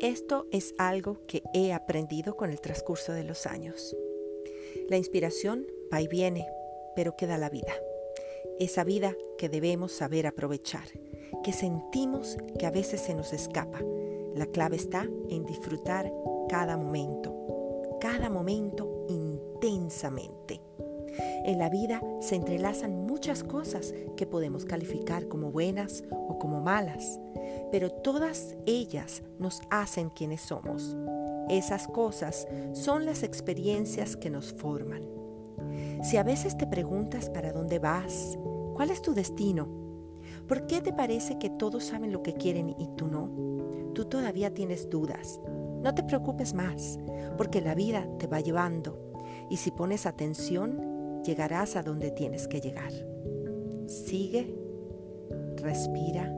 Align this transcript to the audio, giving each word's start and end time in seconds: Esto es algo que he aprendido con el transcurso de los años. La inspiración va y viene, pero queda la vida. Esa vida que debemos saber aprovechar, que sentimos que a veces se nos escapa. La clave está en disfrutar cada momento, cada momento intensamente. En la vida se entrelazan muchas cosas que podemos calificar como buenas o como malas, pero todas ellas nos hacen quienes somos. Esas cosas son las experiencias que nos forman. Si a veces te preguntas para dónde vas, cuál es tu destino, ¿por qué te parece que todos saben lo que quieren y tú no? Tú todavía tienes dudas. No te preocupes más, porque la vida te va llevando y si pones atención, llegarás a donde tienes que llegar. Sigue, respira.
Esto 0.00 0.46
es 0.52 0.76
algo 0.78 1.26
que 1.26 1.42
he 1.52 1.72
aprendido 1.72 2.36
con 2.36 2.50
el 2.50 2.60
transcurso 2.60 3.12
de 3.12 3.24
los 3.24 3.46
años. 3.46 3.96
La 4.88 4.96
inspiración 4.96 5.66
va 5.92 6.00
y 6.00 6.06
viene, 6.06 6.46
pero 6.94 7.16
queda 7.16 7.36
la 7.36 7.50
vida. 7.50 7.72
Esa 8.60 8.84
vida 8.84 9.16
que 9.38 9.48
debemos 9.48 9.90
saber 9.90 10.28
aprovechar, 10.28 10.86
que 11.42 11.52
sentimos 11.52 12.36
que 12.60 12.66
a 12.66 12.70
veces 12.70 13.00
se 13.00 13.14
nos 13.14 13.32
escapa. 13.32 13.80
La 14.36 14.46
clave 14.46 14.76
está 14.76 15.04
en 15.30 15.44
disfrutar 15.44 16.12
cada 16.48 16.76
momento, 16.76 17.34
cada 18.00 18.30
momento 18.30 19.04
intensamente. 19.08 20.60
En 21.48 21.58
la 21.58 21.70
vida 21.70 22.02
se 22.20 22.36
entrelazan 22.36 23.06
muchas 23.06 23.42
cosas 23.42 23.94
que 24.18 24.26
podemos 24.26 24.66
calificar 24.66 25.28
como 25.28 25.50
buenas 25.50 26.04
o 26.10 26.38
como 26.38 26.60
malas, 26.60 27.18
pero 27.72 27.88
todas 27.88 28.54
ellas 28.66 29.22
nos 29.38 29.62
hacen 29.70 30.10
quienes 30.10 30.42
somos. 30.42 30.94
Esas 31.48 31.88
cosas 31.88 32.46
son 32.74 33.06
las 33.06 33.22
experiencias 33.22 34.14
que 34.14 34.28
nos 34.28 34.52
forman. 34.52 35.04
Si 36.02 36.18
a 36.18 36.22
veces 36.22 36.58
te 36.58 36.66
preguntas 36.66 37.30
para 37.30 37.50
dónde 37.50 37.78
vas, 37.78 38.38
cuál 38.74 38.90
es 38.90 39.00
tu 39.00 39.14
destino, 39.14 39.68
¿por 40.46 40.66
qué 40.66 40.82
te 40.82 40.92
parece 40.92 41.38
que 41.38 41.48
todos 41.48 41.82
saben 41.82 42.12
lo 42.12 42.22
que 42.22 42.34
quieren 42.34 42.76
y 42.78 42.88
tú 42.94 43.06
no? 43.06 43.30
Tú 43.94 44.04
todavía 44.04 44.52
tienes 44.52 44.90
dudas. 44.90 45.40
No 45.82 45.94
te 45.94 46.02
preocupes 46.02 46.52
más, 46.52 46.98
porque 47.38 47.62
la 47.62 47.74
vida 47.74 48.06
te 48.18 48.26
va 48.26 48.40
llevando 48.40 48.98
y 49.48 49.56
si 49.56 49.70
pones 49.70 50.04
atención, 50.04 50.97
llegarás 51.28 51.76
a 51.76 51.82
donde 51.82 52.10
tienes 52.10 52.48
que 52.48 52.58
llegar. 52.58 52.90
Sigue, 53.86 54.54
respira. 55.56 56.32